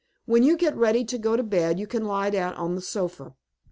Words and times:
When 0.25 0.41
you 0.41 0.57
get 0.57 0.75
ready 0.75 1.05
to 1.05 1.17
go 1.19 1.35
to 1.37 1.43
bed 1.43 1.77
you 1.79 1.85
can 1.85 2.05
lie 2.05 2.31
down 2.31 2.55
on 2.55 2.73
the 2.73 2.81
sofa. 2.81 3.35